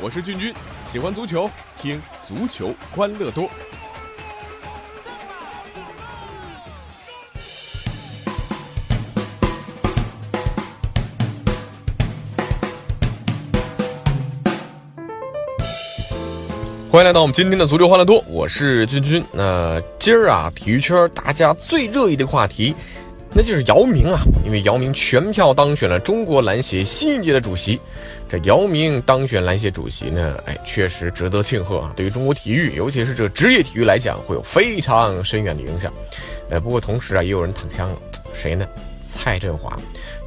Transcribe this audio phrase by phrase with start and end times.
[0.00, 0.54] 我是俊君，
[0.88, 3.50] 喜欢足球，听足球欢乐多。
[16.90, 19.22] 欢迎来到我们今天的足球欢乐多，我是君君。
[19.32, 22.72] 那今儿啊，体育圈大家最热议的话题，
[23.34, 27.78] 那就是姚明啊，因为姚明全票当选了中国篮协新一届的主席。
[28.28, 31.92] 这姚明当选篮协主席呢，哎，确实值得庆贺啊。
[31.96, 35.92] 对于中国体育，尤其是这个职业体育来讲，会有非常深远的影响。
[36.50, 37.98] 呃，不过同时啊，也有人躺枪了，
[38.32, 38.66] 谁呢？
[39.00, 39.78] 蔡振华。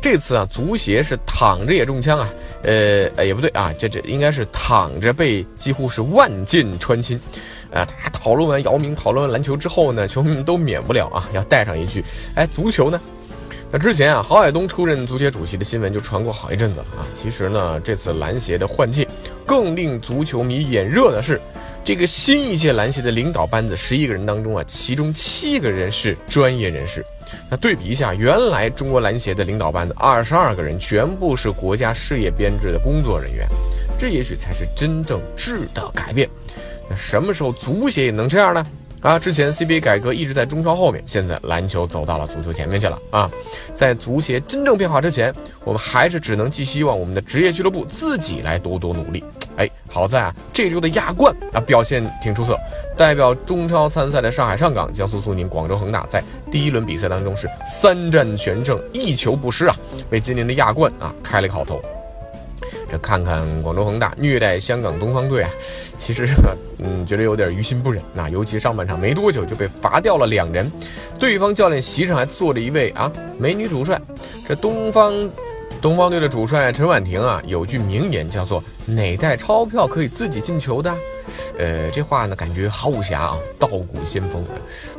[0.01, 2.33] 这次啊，足协是躺着也中枪啊，
[2.63, 7.19] 呃，也不对啊，这这应该是躺着被几乎是万箭穿心，
[7.71, 12.03] 啊，大家讨论完姚明，讨论完篮球之后呢，球迷们都免不了啊，要带上一句，
[12.35, 12.99] 哎，足球呢？
[13.73, 17.07] 那之前啊，郝海东出任足协主席的新闻就传过好一阵子了啊。
[17.13, 19.07] 其实呢，这次篮协的换届，
[19.45, 21.39] 更令足球迷眼热的是，
[21.81, 27.05] 这个新一届篮协的领导班子十一个人当中啊，其中七个人是专业人士。
[27.49, 33.47] 那对比一下，原来中国篮协的领导班子二十二个人全部是国家事业编制的工作人员，
[33.97, 36.29] 这也许才是真正质的改变。
[36.95, 38.65] 什么时候足协也能这样呢？
[39.01, 43.27] 啊，之前 CBA 改革一直在中超后面，现在篮球走到了足球前面去了啊！
[43.73, 45.33] 在足协真正变化之前，
[45.63, 49.23] 我们还是只能寄希望我们的职业俱乐部自己来多多努力。
[49.55, 52.55] 哎，好在啊，这周的亚冠啊表现挺出色，
[52.95, 59.75] 代表中超参赛的上海上港、江苏苏宁、广州恒大在第一轮比赛当中是三战全胜，一球不失啊，
[60.11, 61.81] 为今年的亚冠啊开了个好头。
[62.91, 65.49] 这看看广州恒大虐待香港东方队啊，
[65.95, 66.27] 其实
[66.79, 68.03] 嗯觉得有点于心不忍。
[68.13, 70.69] 那尤其上半场没多久就被罚掉了两人，
[71.17, 73.97] 对方教练席上还坐着一位啊美女主帅。
[74.45, 75.13] 这东方
[75.81, 80.93] 东方队的主帅陈婉婷啊，有句名言叫做“哪袋钞票可以自己进球的”，
[81.57, 84.45] 呃，这话呢感觉好武侠啊，道骨先锋。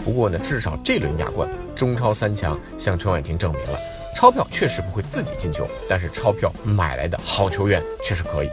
[0.03, 3.79] 不过呢，至少这轮亚冠中超三强向陈婉婷证明了。
[4.15, 8.51] 钞票确实不会自己进球，但是钞票买来的好球员确实可以。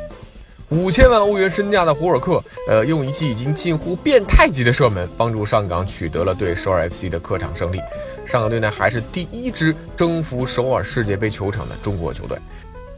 [0.70, 7.78] 五千万欧元身价的胡尔克，呃，用一记已经近乎变态级的射门，帮助上港取得了对首尔 FC 的客场胜利。
[8.24, 12.38] 上港队呢，还是第一支征服首尔世界杯球场的中国球队。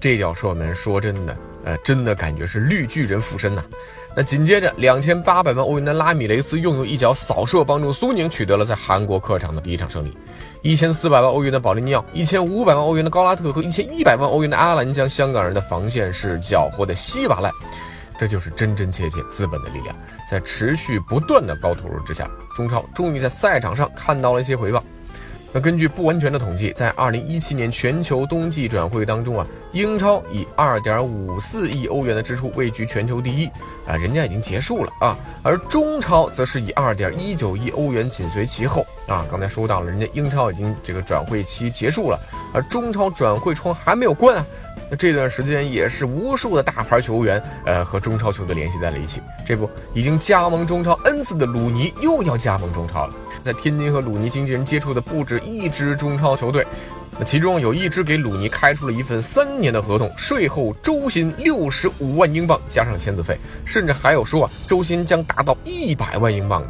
[0.02, 3.64] 这脚射门，说真的，呃，真的感觉是绿巨人附身呐。
[4.14, 10.18] 那紧接着，两千八百万欧元的拉米雷斯用用一脚扫射帮助苏宁取得了在韩国客场的第一场胜利。
[10.62, 17.52] 一千四百万欧元的保利尼奥，一千五百万欧元的高拉特和一千一百万欧元的阿兰将香港人的防线是搅和的稀巴烂。
[18.20, 19.96] 这就是真真切切资本的力量，
[20.30, 24.84] 在持续不断的高投入之下，中超终于在赛场上看到了一些回报。
[25.54, 33.48] 那根据不完全的统计，在二零一七年全球冬季转会当中啊，英超以二点五四亿欧元的支出位居全球第一
[33.86, 39.26] 啊，人家已经结束了啊，而中超则是以二点一九亿欧元紧随其后啊。
[39.30, 42.18] 刚才说到了，人家英超已经这个转会期结束了，
[42.54, 44.46] 而中超转会窗还没有关啊。
[44.92, 53.14] 那这段时间也是无数的大牌球员呃和中超球队联系在了一起，这不已经加盟中超 N 次的鲁尼又要加盟中超了。
[53.42, 56.68] 在天津和鲁尼经纪人接触的不止一支中超球队，
[57.18, 66.64] 那其中有一支给鲁尼开出了一份三年的合同，税后周薪六十五万英镑加上签字费，甚至还有说啊周薪将达到一百万英镑。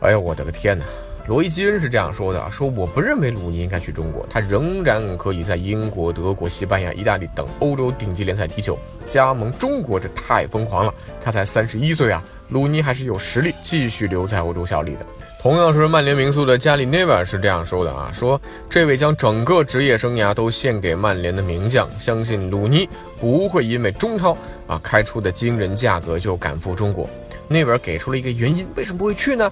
[0.00, 0.84] 哎呀，我的个天哪！
[1.28, 8.76] 罗伊基恩是这样说的：说我不认为鲁尼应该去中国，他仍然可以在英国、德国、西班牙、意大利等欧洲顶级联赛踢球。
[9.04, 12.22] 加盟中国这太疯狂了，他才三十一岁啊！
[12.48, 15.06] 鲁尼还是有实力继续留在欧洲效力的。
[15.40, 22.88] 同样是曼联名宿的加里内瓦是这样说的啊，说这位将整个职业生涯都献给曼联的名将，相信鲁尼
[23.20, 27.08] 不会因为中超啊开出的惊人价格就赶赴中国。
[27.48, 29.50] 内瓦尔给出了一个原因，为什么不会去呢？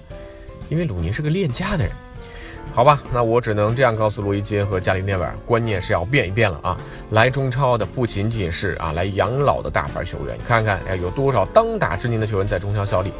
[0.70, 1.92] 因为鲁尼是个恋家的人。
[2.72, 6.78] 好吧，那我只能这样告诉罗伊金和加里内瓦尔，观念是要变一变了啊！
[7.10, 13.12] 来中超的不仅仅是啊来养老的大牌球员，你看看哎有多少当打之年的球员在中超效力。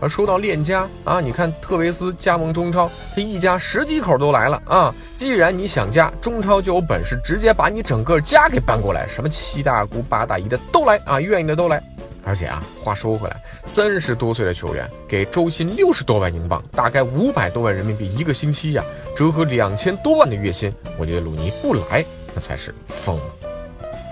[0.00, 4.94] 而说到链家啊，你看特维斯加盟中超，他一家十几口都来了啊！
[5.14, 11.82] 既然你想加中超，就有本事直接把你整个家给搬过来，什么七大姑八大姨的都来啊，愿意的都来。
[12.26, 18.84] 而且啊，话说回来，三十多岁的球员给周薪六十多万英镑，大概五百多万人民币一个星期呀，
[19.14, 23.24] 折合两千多万的月薪，我觉得鲁尼不来那才是疯了。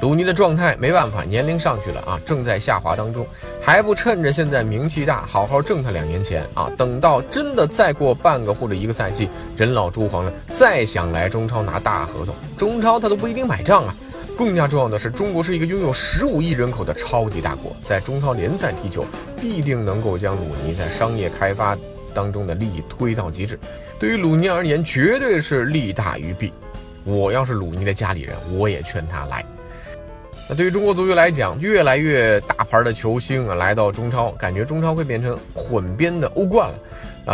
[0.00, 3.26] 鲁尼的状态没办法，年龄上去了啊，正在下滑当中，
[3.60, 6.70] 还不趁着现在名气大，好好挣他两年钱啊！
[6.76, 13.94] 等到真的再过半个或者一个赛季，人老珠黄了，再想来中超拿大合同，中超他都不一定买账啊！
[14.36, 19.04] 更加重要的是，中国是一个拥有十五亿人口的超级大国，在中超联赛踢球，
[19.40, 21.76] 必定能够将鲁尼在商业开发
[22.12, 23.58] 当中的利益推到极致。
[23.98, 26.52] 对于鲁尼而言，绝对是利大于弊。
[27.04, 29.44] 我要是鲁尼的家里人，我也劝他来。
[30.48, 36.78] 那对于中国足球来讲，越来越大牌的球星啊来到中超，感觉中超会变成混编的欧冠了，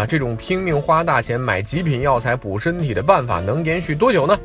[0.01, 4.39] 啊，这种拼命花大钱买极品药材补身体的办法能延续多久呢？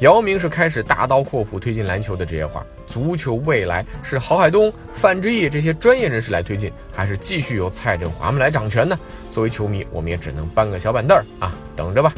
[0.00, 8.96] 姚明是开始大刀阔斧推进篮球的职业化，足球未来是郝海东、范志毅这些专业人士来推进，还是继续由蔡振华们来掌权呢？
[9.32, 12.14] 作为球迷，我们也只能搬个小板凳儿啊，等着吧。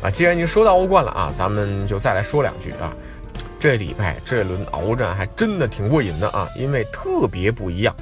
[0.00, 2.94] 啊，既然已经说到欧冠了啊，咱们就再来说两句啊。
[3.60, 7.94] 这礼拜这轮鏖战还真的挺过瘾的啊，因为特别不一样。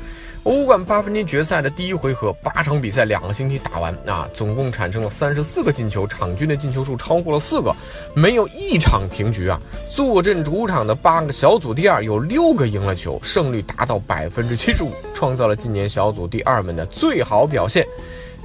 [0.45, 7.73] 欧冠八分之一决赛的第一回合，八场比赛两个星期打完啊，总共产生了三十四个进球，场均的进球数超过了四个，
[8.13, 9.61] 没有一场平局啊。
[9.89, 17.87] 坐镇主场的八个小组第二有六个赢了球，胜率达到百分之七十五，创造了今年小组第二们的最好表现。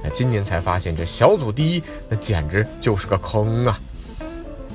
[0.00, 3.80] 那今年才发现这小组第一那简直就是个坑啊。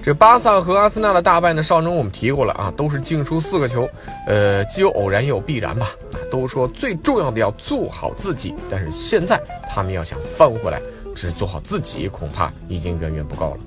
[0.03, 3.87] 这巴萨和阿森纳的大败呢，上周我们提过了啊，都是净输四个球，
[4.27, 5.87] 呃，既有偶然也有必然吧。
[6.11, 10.81] 啊，都说最重要的要做好自己，但是现在他们要想翻回来，
[11.15, 13.59] 只做好自己恐怕已经远远不够了。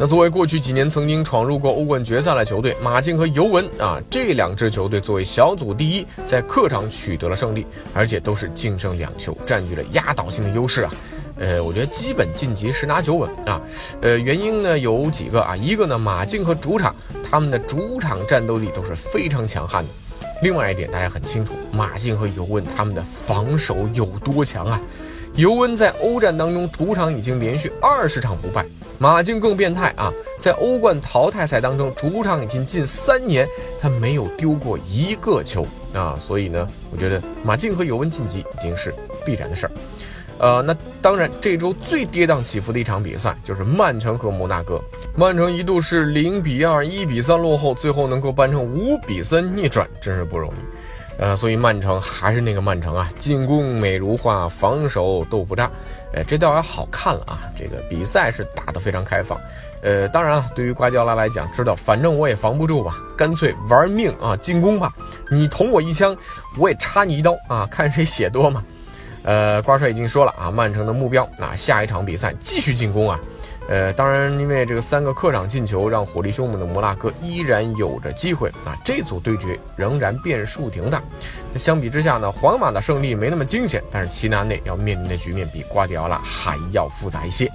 [0.00, 10.94] 那作为过去几年曾经闯入过欧冠决赛的球队，马竞和尤文啊，这两支球队作为小组第一，在客场取得了胜利，而且都是净胜两球，占据了压倒性的优势啊。
[11.38, 13.60] 呃，我觉得基本晋级十拿九稳啊。
[14.00, 16.94] 呃，原因呢有几个啊，一个呢，马竞和主场
[17.28, 19.90] 他们的主场战斗力都是非常强悍的。
[20.42, 24.80] 另外一点大家很清楚，马竞和尤文他们的防守有多强啊？
[25.34, 28.64] 尤文在欧战当中主场已经连续二十场不败，
[28.98, 33.48] 马竞更变态啊，在欧冠淘汰赛当中主场已经近三年
[33.80, 36.18] 他没有丢过一个球啊。
[36.18, 38.92] 所以呢，我觉得马竞和尤文晋级已经是
[39.24, 39.72] 必然的事儿。
[40.38, 44.80] 呃，那当然，这周最跌宕起伏的一场比赛就是曼城和摩纳哥。
[45.16, 51.20] 曼城一度是零比二、一比三落后，最后能够扳成五比三逆转，真是不容易。
[51.20, 55.68] 呃，所以曼城还是那个曼城啊，进攻美如画，防守豆腐渣。
[56.12, 59.36] 呃，这倒要好看了啊，这个比赛是打得非常开放。
[59.82, 64.92] 呃，当然了，对于瓜迪奥拉来讲，知道反正我也防不住吧，干脆玩命啊，进攻吧，
[65.32, 66.16] 你捅我一枪，
[66.56, 68.64] 我也插你一刀啊，看谁血多嘛。
[69.28, 73.20] 呃，瓜帅已经说了啊，曼城的目标啊，下一场比赛继续进攻啊。
[73.68, 78.74] 呃，当然，因为这个三个客场进球，让火力凶猛的摩纳哥依然有着机会啊。
[78.82, 81.02] 这组对决仍然变数挺大。
[81.52, 87.52] 那相比之下呢，皇马的胜利没那么惊险，但是齐达内要面临的局面比瓜迪奥拉还要复杂一些。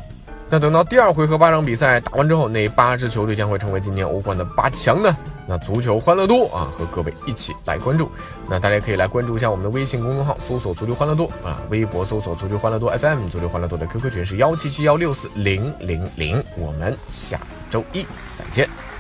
[0.52, 5.18] 那等到第二回合八场比赛打完之后，哪八支球队将会成为今年欧冠的八强呢？
[5.48, 8.10] 那足球欢乐多啊，和各位一起来关注。
[8.50, 16.44] 那大家可以来关注一下我们的微信公众号，搜索“足球欢乐多”啊，微博搜索“足球欢乐多 FM”，足球欢乐多的 QQ 群是幺七七幺六四零零零。
[16.58, 18.04] 我们下周一
[18.38, 18.93] 再见。